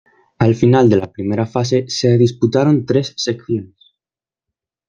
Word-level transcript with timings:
Al 0.45 0.55
final 0.61 0.89
de 0.89 0.95
la 0.97 1.11
primera 1.11 1.45
fase, 1.45 1.85
se 1.87 2.17
disputaron 2.17 2.87
tres 2.87 3.13
seccionesː 3.17 3.75